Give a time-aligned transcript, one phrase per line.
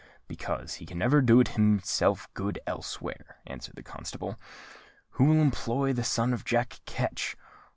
[0.27, 4.39] "Because he can never do himself good elsewhere," answered the constable.
[5.11, 7.37] "Who will employ the son of Jack Ketch?